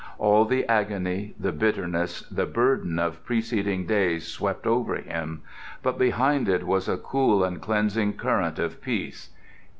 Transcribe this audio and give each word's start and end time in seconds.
All 0.17 0.45
the 0.45 0.67
agony, 0.67 1.35
the 1.39 1.51
bitterness, 1.51 2.21
the 2.21 2.47
burden 2.47 2.97
of 2.97 3.23
preceding 3.23 3.85
days 3.85 4.25
swept 4.27 4.65
over 4.65 4.95
him, 4.95 5.43
but 5.83 5.99
behind 5.99 6.49
it 6.49 6.65
was 6.65 6.89
a 6.89 6.97
cool 6.97 7.43
and 7.43 7.61
cleansing 7.61 8.13
current 8.13 8.57
of 8.57 8.81
peace. 8.81 9.29